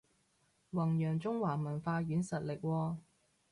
[0.71, 2.95] 弘揚中華文化軟實力喎